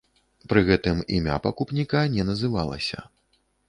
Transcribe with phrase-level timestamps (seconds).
[0.53, 3.09] Пры гэтым імя пакупніка не называлася.